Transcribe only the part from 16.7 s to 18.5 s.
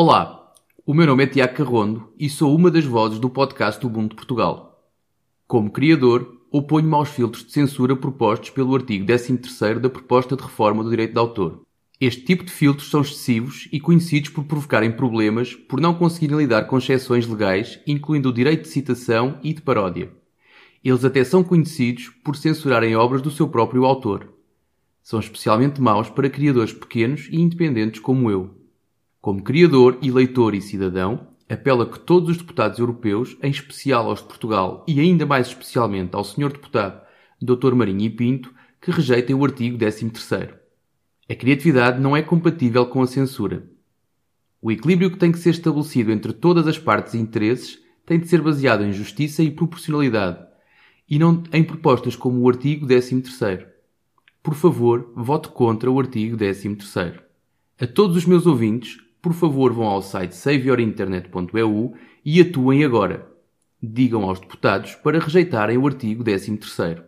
exceções legais, incluindo o